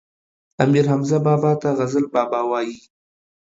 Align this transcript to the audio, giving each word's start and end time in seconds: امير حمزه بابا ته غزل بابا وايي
امير 0.63 0.85
حمزه 0.91 1.17
بابا 1.25 1.51
ته 1.61 1.69
غزل 1.79 2.05
بابا 2.13 2.39
وايي 2.49 2.75